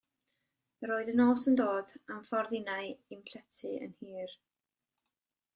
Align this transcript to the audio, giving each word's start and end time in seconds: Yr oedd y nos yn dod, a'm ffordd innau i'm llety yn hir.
Yr 0.85 0.93
oedd 0.93 1.11
y 1.13 1.13
nos 1.19 1.45
yn 1.51 1.59
dod, 1.59 1.93
a'm 2.15 2.25
ffordd 2.29 2.57
innau 2.63 2.89
i'm 3.17 3.23
llety 3.35 3.75
yn 3.89 3.97
hir. 4.01 4.35